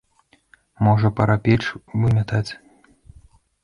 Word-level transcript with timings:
Можа, 0.87 1.07
пара 1.21 1.37
печ 1.45 1.61
вымятаць. 1.99 2.47